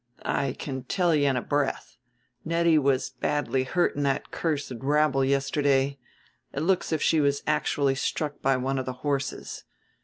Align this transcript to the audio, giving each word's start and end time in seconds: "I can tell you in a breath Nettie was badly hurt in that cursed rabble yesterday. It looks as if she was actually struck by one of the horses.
"I 0.25 0.53
can 0.53 0.83
tell 0.85 1.13
you 1.13 1.27
in 1.27 1.35
a 1.37 1.43
breath 1.43 1.97
Nettie 2.43 2.79
was 2.79 3.11
badly 3.11 3.65
hurt 3.65 3.95
in 3.95 4.01
that 4.01 4.31
cursed 4.31 4.71
rabble 4.79 5.23
yesterday. 5.23 5.99
It 6.53 6.61
looks 6.61 6.87
as 6.87 6.93
if 6.93 7.01
she 7.03 7.19
was 7.21 7.43
actually 7.45 7.93
struck 7.93 8.41
by 8.41 8.57
one 8.57 8.79
of 8.79 8.87
the 8.87 8.93
horses. 9.05 9.63